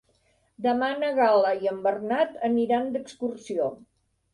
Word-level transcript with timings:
Demà 0.65 0.89
na 1.03 1.11
Gal·la 1.21 1.53
i 1.67 1.71
en 1.75 1.79
Bernat 1.85 2.37
aniran 2.51 2.93
d'excursió. 2.97 3.75